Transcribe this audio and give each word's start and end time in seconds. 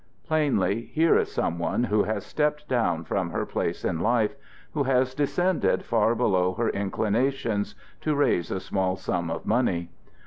Plainly 0.27 0.85
here 0.85 1.15
is 1.19 1.31
some 1.31 1.59
one 1.59 1.83
who 1.83 2.01
has 2.05 2.25
stepped 2.25 2.67
down 2.67 3.03
from 3.03 3.29
her 3.29 3.45
place 3.45 3.85
in 3.85 3.99
life, 3.99 4.33
who 4.73 4.81
has 4.81 5.13
descended 5.13 5.85
far 5.85 6.15
below 6.15 6.55
her 6.55 6.69
inclinations, 6.69 7.75
to 7.99 8.15
raise 8.15 8.49
a 8.49 8.59
small 8.59 8.95
sum 8.95 9.29
of 9.29 9.45
money. 9.45 9.91